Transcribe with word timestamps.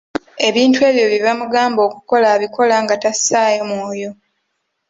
Ebintu 0.47 0.79
ebyo 0.89 1.05
bye 1.11 1.23
bamugamba 1.27 1.79
okukola 1.87 2.25
abikola 2.35 2.75
nga 2.83 2.95
tassaayo 3.03 3.61
mwoyo. 3.71 4.11